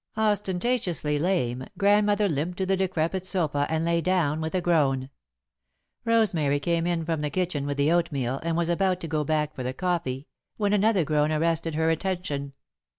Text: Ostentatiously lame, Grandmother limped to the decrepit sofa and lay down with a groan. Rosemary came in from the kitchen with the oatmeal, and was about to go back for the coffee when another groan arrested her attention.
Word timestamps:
Ostentatiously 0.17 1.19
lame, 1.19 1.65
Grandmother 1.77 2.27
limped 2.27 2.57
to 2.57 2.65
the 2.65 2.75
decrepit 2.75 3.23
sofa 3.23 3.67
and 3.69 3.85
lay 3.85 4.01
down 4.01 4.41
with 4.41 4.55
a 4.55 4.59
groan. 4.59 5.11
Rosemary 6.05 6.59
came 6.59 6.87
in 6.87 7.05
from 7.05 7.21
the 7.21 7.29
kitchen 7.29 7.67
with 7.67 7.77
the 7.77 7.91
oatmeal, 7.91 8.39
and 8.41 8.57
was 8.57 8.67
about 8.67 8.99
to 9.01 9.07
go 9.07 9.23
back 9.23 9.53
for 9.53 9.61
the 9.61 9.73
coffee 9.75 10.25
when 10.57 10.73
another 10.73 11.03
groan 11.03 11.31
arrested 11.31 11.75
her 11.75 11.91
attention. 11.91 12.53